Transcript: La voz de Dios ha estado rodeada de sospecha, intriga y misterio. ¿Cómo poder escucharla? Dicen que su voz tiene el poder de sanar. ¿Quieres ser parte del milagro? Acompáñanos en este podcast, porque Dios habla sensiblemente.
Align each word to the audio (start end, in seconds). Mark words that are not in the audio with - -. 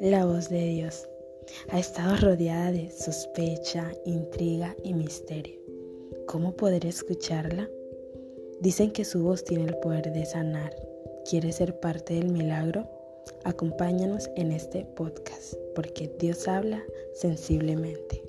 La 0.00 0.24
voz 0.24 0.48
de 0.48 0.64
Dios 0.64 1.08
ha 1.70 1.80
estado 1.80 2.16
rodeada 2.18 2.70
de 2.70 2.88
sospecha, 2.88 3.92
intriga 4.04 4.76
y 4.84 4.94
misterio. 4.94 5.58
¿Cómo 6.28 6.52
poder 6.52 6.86
escucharla? 6.86 7.68
Dicen 8.60 8.92
que 8.92 9.04
su 9.04 9.24
voz 9.24 9.42
tiene 9.42 9.64
el 9.64 9.76
poder 9.78 10.12
de 10.12 10.24
sanar. 10.24 10.72
¿Quieres 11.28 11.56
ser 11.56 11.80
parte 11.80 12.14
del 12.14 12.30
milagro? 12.30 12.88
Acompáñanos 13.42 14.30
en 14.36 14.52
este 14.52 14.84
podcast, 14.84 15.54
porque 15.74 16.08
Dios 16.20 16.46
habla 16.46 16.84
sensiblemente. 17.14 18.22